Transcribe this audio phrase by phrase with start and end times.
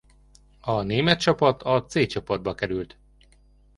[0.61, 2.97] A német csapat a C csoportba került.